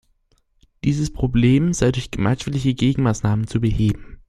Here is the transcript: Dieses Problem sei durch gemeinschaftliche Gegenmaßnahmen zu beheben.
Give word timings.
Dieses 0.83 1.13
Problem 1.13 1.73
sei 1.73 1.91
durch 1.91 2.09
gemeinschaftliche 2.09 2.73
Gegenmaßnahmen 2.73 3.45
zu 3.45 3.61
beheben. 3.61 4.17